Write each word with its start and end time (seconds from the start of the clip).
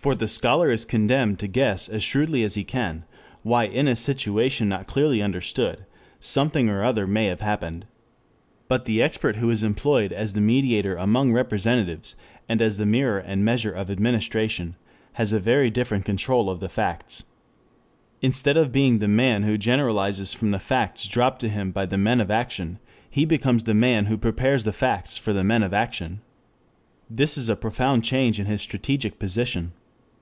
For 0.00 0.14
the 0.14 0.28
scholar 0.28 0.70
is 0.70 0.86
condemned 0.86 1.38
to 1.40 1.46
guess 1.46 1.86
as 1.86 2.02
shrewdly 2.02 2.42
as 2.42 2.54
he 2.54 2.64
can 2.64 3.04
why 3.42 3.64
in 3.64 3.86
a 3.86 3.94
situation 3.94 4.66
not 4.66 4.86
clearly 4.86 5.20
understood 5.20 5.84
something 6.18 6.70
or 6.70 6.82
other 6.82 7.06
may 7.06 7.26
have 7.26 7.42
happened. 7.42 7.84
But 8.66 8.86
the 8.86 9.02
expert 9.02 9.36
who 9.36 9.50
is 9.50 9.62
employed 9.62 10.10
as 10.10 10.32
the 10.32 10.40
mediator 10.40 10.96
among 10.96 11.32
representatives, 11.34 12.14
and 12.48 12.62
as 12.62 12.78
the 12.78 12.86
mirror 12.86 13.18
and 13.18 13.44
measure 13.44 13.72
of 13.72 13.90
administration, 13.90 14.74
has 15.20 15.34
a 15.34 15.38
very 15.38 15.68
different 15.68 16.06
control 16.06 16.48
of 16.48 16.60
the 16.60 16.70
facts. 16.70 17.24
Instead 18.22 18.56
of 18.56 18.72
being 18.72 19.00
the 19.00 19.06
man 19.06 19.42
who 19.42 19.58
generalizes 19.58 20.32
from 20.32 20.50
the 20.50 20.58
facts 20.58 21.06
dropped 21.06 21.40
to 21.42 21.48
him 21.50 21.72
by 21.72 21.84
the 21.84 21.98
men 21.98 22.22
of 22.22 22.30
action, 22.30 22.78
he 23.10 23.26
becomes 23.26 23.64
the 23.64 23.74
man 23.74 24.06
who 24.06 24.16
prepares 24.16 24.64
the 24.64 24.72
facts 24.72 25.18
for 25.18 25.34
the 25.34 25.44
men 25.44 25.62
of 25.62 25.74
action. 25.74 26.22
This 27.10 27.36
is 27.36 27.50
a 27.50 27.54
profound 27.56 28.02
change 28.02 28.40
in 28.40 28.46
his 28.46 28.62
strategic 28.62 29.18
position. 29.18 29.72